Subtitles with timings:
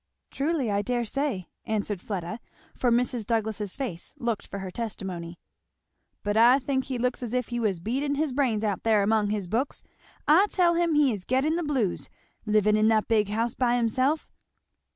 [0.31, 2.39] "Truly, I dare say," answered Fleda,
[2.73, 3.23] for Mrs.
[3.23, 5.37] Douglass's face looked for her testimony.
[6.23, 9.29] "But I think he looks as if he was beating his brains out there among
[9.29, 9.83] his books
[10.27, 12.09] I tell him he is getting the blues,
[12.47, 14.27] living in that big house by himself."